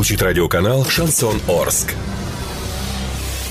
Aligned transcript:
Звучит 0.00 0.22
радиоканал 0.22 0.86
«Шансон 0.86 1.42
Орск». 1.46 1.92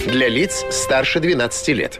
Для 0.03 0.27
лиц 0.27 0.65
старше 0.71 1.19
12 1.19 1.67
лет. 1.75 1.99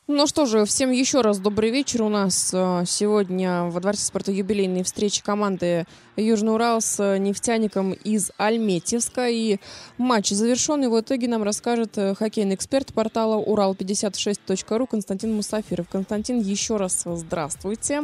Ну 0.13 0.27
что 0.27 0.45
же, 0.45 0.65
всем 0.65 0.91
еще 0.91 1.21
раз 1.21 1.39
добрый 1.39 1.69
вечер. 1.69 2.01
У 2.01 2.09
нас 2.09 2.51
э, 2.53 2.83
сегодня 2.85 3.63
во 3.69 3.79
Дворце 3.79 4.03
спорта 4.03 4.33
юбилейные 4.33 4.83
встречи 4.83 5.23
команды 5.23 5.85
Южный 6.17 6.53
Урал 6.53 6.81
с 6.81 6.99
э, 6.99 7.17
нефтяником 7.17 7.93
из 7.93 8.29
Альметьевска. 8.37 9.29
И 9.29 9.59
матч 9.97 10.31
завершенный. 10.31 10.89
В 10.89 10.99
итоге 10.99 11.29
нам 11.29 11.43
расскажет 11.43 11.97
э, 11.97 12.13
хоккейный 12.13 12.55
эксперт 12.55 12.93
портала 12.93 13.41
урал56.ру 13.41 14.85
Константин 14.85 15.33
Мусафиров. 15.33 15.87
Константин, 15.87 16.41
еще 16.41 16.75
раз 16.75 17.03
здравствуйте. 17.05 18.01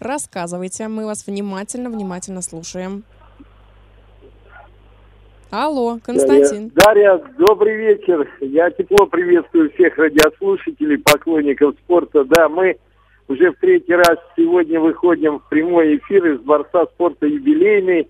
Рассказывайте. 0.00 0.86
Мы 0.88 1.06
вас 1.06 1.26
внимательно-внимательно 1.26 2.42
слушаем. 2.42 3.04
Алло, 5.50 5.98
Константин. 6.04 6.70
Дарья, 6.74 7.16
Дарья, 7.16 7.34
добрый 7.38 7.74
вечер. 7.76 8.28
Я 8.40 8.70
тепло 8.70 9.06
приветствую 9.06 9.70
всех 9.72 9.96
радиослушателей, 9.96 10.98
поклонников 10.98 11.74
спорта. 11.84 12.24
Да, 12.24 12.50
мы 12.50 12.76
уже 13.28 13.52
в 13.52 13.56
третий 13.56 13.94
раз 13.94 14.18
сегодня 14.36 14.78
выходим 14.78 15.38
в 15.38 15.48
прямой 15.48 15.96
эфир 15.96 16.34
из 16.34 16.40
Дворца 16.40 16.84
спорта 16.92 17.26
юбилейный. 17.26 18.08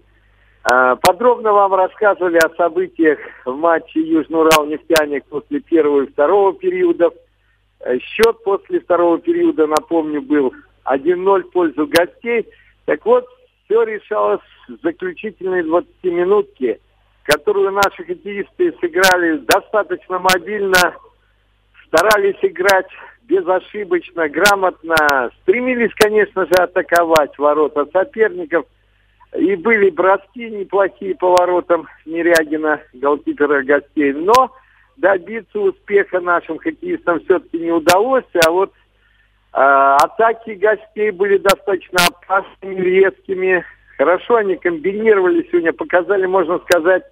А, 0.65 0.97
подробно 0.97 1.53
вам 1.53 1.75
рассказывали 1.75 2.39
о 2.39 2.55
событиях 2.57 3.21
в 3.45 3.55
матче 3.55 4.01
Южный 4.01 4.41
Урал 4.41 4.67
нефтяник 4.67 5.25
после 5.27 5.61
первого 5.61 6.03
и 6.03 6.11
второго 6.11 6.55
периодов. 6.55 7.15
Э, 7.81 7.99
счет 8.01 8.43
после 8.43 8.81
второго 8.81 9.21
периода, 9.21 9.69
напомню, 9.69 10.23
был 10.23 10.53
1-0 10.85 11.43
в 11.43 11.51
пользу 11.53 11.87
гостей. 11.87 12.49
Так 12.85 13.07
вот, 13.07 13.27
все 13.65 13.85
решалось 13.85 14.41
в 14.69 14.83
заключительной 14.83 15.63
20 15.63 15.89
минутки 16.05 16.81
которую 17.29 17.73
наши 17.73 18.05
хоккеисты 18.05 18.75
сыграли 18.81 19.37
достаточно 19.39 20.19
мобильно, 20.19 20.97
старались 21.87 22.39
играть 22.41 22.89
безошибочно, 23.25 24.31
грамотно, 24.31 25.31
стремились, 25.43 25.93
конечно 25.95 26.47
же, 26.47 26.55
атаковать 26.55 27.37
ворота 27.39 27.87
соперников. 27.93 28.65
И 29.37 29.57
были 29.57 29.91
броски 29.91 30.49
неплохие 30.49 31.15
по 31.17 31.33
воротам 31.33 31.87
Нерягина, 32.07 32.81
голкипера 32.95 33.63
гостей. 33.63 34.15
Но 34.15 34.51
добиться 34.97 35.61
успеха 35.61 36.21
нашим 36.21 36.57
хоккеистам 36.57 37.21
все-таки 37.21 37.59
не 37.59 37.71
удалось. 37.71 38.25
А 38.47 38.51
вот 38.51 38.73
э, 39.53 39.59
атаки 39.59 40.53
гостей 40.53 41.11
были 41.11 41.37
достаточно 41.37 41.99
опасными, 42.09 42.81
резкими. 42.81 43.63
Хорошо 43.99 44.37
они 44.37 44.57
комбинировали 44.57 45.47
сегодня, 45.51 45.75
показали, 45.75 46.25
можно 46.25 46.59
сказать, 46.61 47.03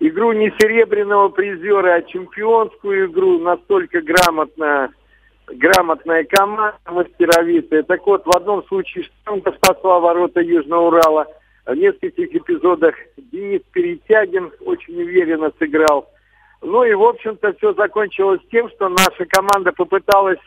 игру 0.00 0.32
не 0.32 0.50
серебряного 0.58 1.28
призера, 1.28 1.94
а 1.94 2.02
чемпионскую 2.02 3.06
игру, 3.06 3.38
настолько 3.38 4.00
грамотно, 4.00 4.90
грамотная 5.46 6.24
команда 6.24 6.76
мастеровитая. 6.86 7.82
Так 7.82 8.06
вот, 8.06 8.26
в 8.26 8.34
одном 8.34 8.64
случае 8.64 9.04
Штанка 9.04 9.52
спасла 9.52 10.00
ворота 10.00 10.40
Южного 10.40 10.88
Урала, 10.88 11.26
в 11.66 11.74
нескольких 11.74 12.34
эпизодах 12.34 12.94
Денис 13.16 13.60
Перетягин 13.72 14.50
очень 14.64 15.00
уверенно 15.00 15.52
сыграл. 15.58 16.08
Ну 16.62 16.84
и, 16.84 16.92
в 16.94 17.02
общем-то, 17.02 17.52
все 17.54 17.72
закончилось 17.74 18.40
тем, 18.50 18.68
что 18.70 18.88
наша 18.88 19.24
команда 19.26 19.72
попыталась 19.72 20.40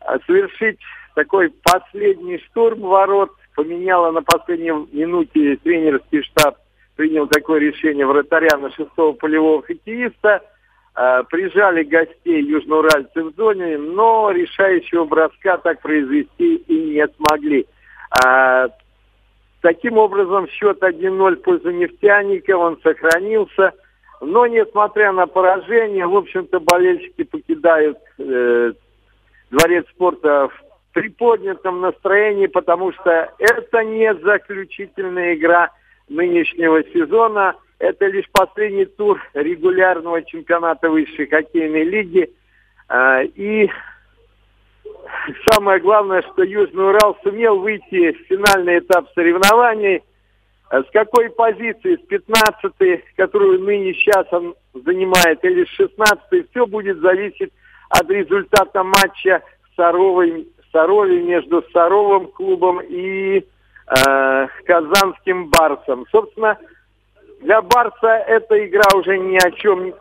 а, 0.00 0.18
совершить 0.26 0.78
такой 1.14 1.52
последний 1.62 2.38
штурм 2.38 2.80
ворот, 2.80 3.30
поменяла 3.54 4.10
на 4.10 4.22
последней 4.22 4.72
минуте 4.92 5.56
тренерский 5.56 6.22
штаб 6.22 6.56
принял 6.96 7.26
такое 7.26 7.60
решение 7.60 8.06
вратаря 8.06 8.56
на 8.56 8.70
шестого 8.70 9.12
полевого 9.12 9.62
хоккеиста. 9.62 10.42
Э, 10.96 11.22
прижали 11.28 11.82
гостей 11.82 12.42
южноуральцы 12.42 13.22
в 13.22 13.34
зоне, 13.34 13.78
но 13.78 14.30
решающего 14.30 15.04
броска 15.04 15.58
так 15.58 15.80
произвести 15.80 16.56
и 16.56 16.94
не 16.94 17.06
смогли. 17.16 17.66
Э, 18.24 18.68
таким 19.60 19.98
образом, 19.98 20.48
счет 20.48 20.82
1-0 20.82 21.36
в 21.36 21.42
пользу 21.42 21.70
нефтяника, 21.70 22.56
он 22.56 22.78
сохранился. 22.82 23.72
Но, 24.20 24.46
несмотря 24.46 25.12
на 25.12 25.26
поражение, 25.26 26.06
в 26.06 26.16
общем-то, 26.16 26.60
болельщики 26.60 27.24
покидают 27.24 27.98
э, 28.18 28.72
дворец 29.50 29.86
спорта 29.90 30.48
в 30.48 30.64
приподнятом 30.92 31.80
настроении, 31.80 32.46
потому 32.46 32.92
что 32.92 33.32
это 33.38 33.82
не 33.82 34.14
заключительная 34.14 35.34
игра– 35.34 35.70
нынешнего 36.08 36.82
сезона. 36.84 37.56
Это 37.78 38.06
лишь 38.06 38.28
последний 38.32 38.86
тур 38.86 39.20
регулярного 39.34 40.22
чемпионата 40.22 40.88
высшей 40.88 41.26
хоккейной 41.26 41.84
лиги. 41.84 42.30
А, 42.88 43.22
и 43.22 43.68
самое 45.52 45.80
главное, 45.80 46.22
что 46.22 46.42
Южный 46.42 46.88
Урал 46.88 47.16
сумел 47.22 47.58
выйти 47.58 48.12
в 48.12 48.26
финальный 48.28 48.78
этап 48.78 49.08
соревнований. 49.14 50.02
А 50.70 50.82
с 50.82 50.86
какой 50.92 51.30
позиции? 51.30 51.96
С 51.96 52.06
15 52.06 53.04
которую 53.16 53.60
ныне 53.60 53.94
сейчас 53.94 54.26
он 54.32 54.54
занимает, 54.72 55.44
или 55.44 55.64
с 55.64 55.68
16 55.68 56.50
все 56.50 56.66
будет 56.66 56.98
зависеть 56.98 57.52
от 57.90 58.10
результата 58.10 58.82
матча 58.82 59.42
Саровой, 59.76 60.48
Саровой 60.72 61.22
между 61.22 61.62
Саровым 61.72 62.28
клубом 62.28 62.80
и 62.80 63.44
э, 63.86 64.46
казанским 64.64 65.48
Барсом. 65.50 66.06
Собственно, 66.10 66.58
для 67.40 67.60
Барса 67.62 68.08
эта 68.26 68.66
игра 68.66 68.88
уже 68.96 69.18
ни 69.18 69.36
о 69.36 69.50
чем 69.52 69.94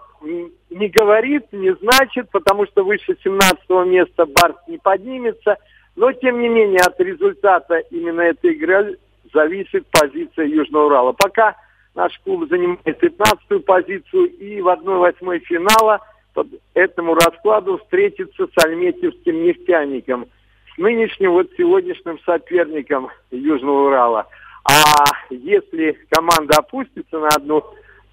не 0.69 0.87
говорит, 0.87 1.45
не 1.51 1.73
значит, 1.75 2.29
потому 2.31 2.65
что 2.67 2.83
выше 2.83 3.17
17 3.23 3.69
места 3.87 4.25
Барс 4.25 4.55
не 4.67 4.77
поднимется. 4.77 5.57
Но, 5.95 6.11
тем 6.11 6.41
не 6.41 6.49
менее, 6.49 6.79
от 6.79 6.99
результата 6.99 7.77
именно 7.91 8.21
этой 8.21 8.53
игры 8.53 8.97
зависит 9.31 9.85
позиция 9.91 10.45
Южного 10.45 10.85
Урала. 10.85 11.11
Пока 11.11 11.55
наш 11.93 12.17
клуб 12.23 12.49
занимает 12.49 12.81
15 12.83 13.63
позицию 13.65 14.25
и 14.37 14.61
в 14.61 14.67
1-8 14.67 15.39
финала 15.39 15.99
по 16.33 16.45
этому 16.73 17.13
раскладу 17.13 17.77
встретится 17.77 18.47
с 18.47 18.65
Альметьевским 18.65 19.43
нефтяником– 19.43 20.27
нынешним 20.77 21.31
вот 21.31 21.49
сегодняшним 21.57 22.19
соперником 22.19 23.09
Южного 23.31 23.87
Урала. 23.87 24.27
А 24.65 25.05
если 25.29 25.97
команда 26.09 26.59
опустится 26.59 27.19
на 27.19 27.27
одну 27.29 27.63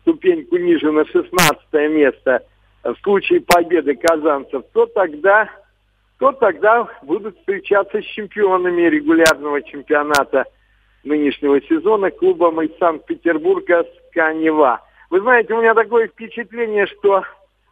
ступеньку 0.02 0.56
ниже, 0.56 0.90
на 0.90 1.04
16 1.04 1.72
место, 1.90 2.44
в 2.82 2.94
случае 3.02 3.40
победы 3.40 3.94
казанцев, 3.94 4.64
то 4.72 4.86
тогда, 4.86 5.48
то 6.18 6.32
тогда 6.32 6.88
будут 7.02 7.38
встречаться 7.38 8.00
с 8.00 8.04
чемпионами 8.04 8.82
регулярного 8.82 9.62
чемпионата 9.62 10.44
нынешнего 11.04 11.60
сезона 11.62 12.10
клубом 12.10 12.60
из 12.62 12.76
Санкт-Петербурга 12.78 13.86
Сканева. 14.08 14.80
Вы 15.10 15.20
знаете, 15.20 15.54
у 15.54 15.60
меня 15.60 15.74
такое 15.74 16.08
впечатление, 16.08 16.86
что 16.86 17.24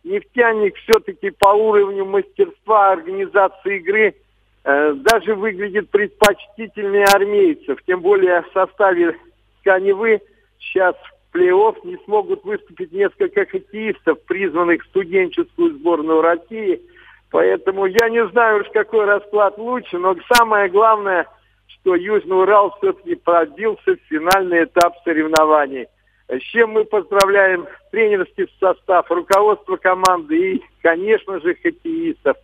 нефтяник 0.05 0.77
все-таки 0.77 1.31
по 1.31 1.49
уровню 1.49 2.05
мастерства 2.05 2.93
организации 2.93 3.79
игры– 3.79 4.15
даже 4.69 5.35
выглядит 5.35 5.89
предпочтительнее 5.89 7.07
армейцев. 7.15 7.79
Тем 7.87 8.03
более 8.03 8.43
в 8.43 8.53
составе 8.53 9.17
Каневы 9.65 10.21
сейчас 10.59 10.95
в 11.31 11.37
плей-офф 11.37 11.77
не 11.85 11.97
смогут 12.05 12.45
выступить 12.45 12.93
несколько 12.93 13.47
хоккеистов, 13.47 14.23
призванных 14.25 14.83
в 14.83 14.89
студенческую 14.89 15.75
сборную 15.79 16.21
России. 16.21 16.83
Поэтому 17.31 17.87
я 17.87 18.11
не 18.11 18.27
знаю 18.29 18.61
уж, 18.61 18.69
какой 18.73 19.07
расклад 19.07 19.57
лучше, 19.57 19.99
но 19.99 20.17
самое 20.35 20.69
главное, 20.69 21.27
что 21.69 21.95
Южный 21.95 22.43
Урал 22.43 22.75
все-таки 22.79 23.15
пробился 23.15 23.97
в 23.97 24.09
финальный 24.09 24.65
этап 24.65 24.95
соревнований. 25.05 25.87
С 26.29 26.43
чем 26.43 26.73
мы 26.73 26.85
поздравляем 26.85 27.67
тренерский 27.91 28.47
состав, 28.61 29.11
руководство 29.11 29.77
команды 29.77 30.57
и, 30.57 30.63
конечно 30.83 31.41
же, 31.41 31.55
хоккеистов 31.55 32.37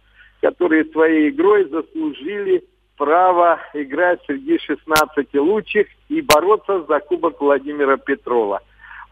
которые 0.45 0.85
своей 0.93 1.31
игрой 1.31 1.67
заслужили 1.71 2.63
право 2.99 3.59
играть 3.73 4.21
среди 4.27 4.59
16 4.59 5.35
лучших 5.37 5.87
и 6.11 6.21
бороться 6.21 6.85
за 6.87 7.01
Кубок 7.01 7.41
Владимира 7.41 7.97
Петрова. 7.97 8.61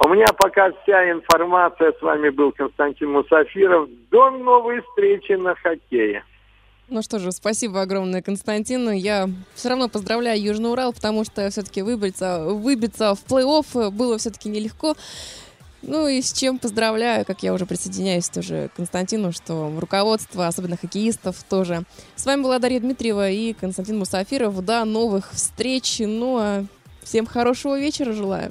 У 0.05 0.09
меня 0.09 0.27
пока 0.37 0.73
вся 0.83 1.11
информация. 1.11 1.93
С 1.93 2.03
вами 2.03 2.29
был 2.29 2.53
Константин 2.53 3.13
Мусафиров. 3.13 3.89
До 4.11 4.31
новой 4.31 4.83
встречи 4.83 5.33
на 5.33 5.55
хоккее. 5.55 6.23
Ну 6.89 7.01
что 7.01 7.19
же, 7.19 7.33
спасибо 7.33 7.81
огромное, 7.81 8.21
Константин. 8.21 8.91
Я 8.91 9.31
все 9.55 9.71
равно 9.71 9.89
поздравляю 9.89 10.39
Южный 10.39 10.71
Урал, 10.71 10.93
потому 10.93 11.25
что 11.25 11.49
все-таки 11.49 11.81
выбиться, 11.81 12.45
выбиться 12.45 13.15
в 13.15 13.25
плей-офф 13.25 13.91
было 13.91 14.19
все-таки 14.19 14.51
нелегко. 14.51 14.95
Ну 15.83 16.07
и 16.07 16.23
с 16.23 16.33
чем 16.33 16.59
поздравляю, 16.59 17.25
как 17.25 17.43
я 17.43 17.53
уже 17.53 17.67
присоединяюсь 17.67 18.29
тоже 18.29 18.71
к 18.73 18.77
Константину, 18.77 19.33
что 19.33 19.73
руководство, 19.79 20.47
особенно 20.47 20.77
хоккеистов, 20.77 21.43
тоже. 21.49 21.85
С 22.17 22.25
вами 22.25 22.43
была 22.43 22.59
Дарья 22.59 22.81
Дмитриева 22.81 23.31
и 23.31 23.53
Константин 23.53 23.99
Мусафиров. 23.99 24.65
До 24.65 24.85
новых 24.85 25.33
встреч. 25.33 25.99
Ну 26.01 26.39
а 26.39 26.65
всем 27.03 27.27
хорошего 27.27 27.79
вечера 27.79 28.13
желаю. 28.13 28.51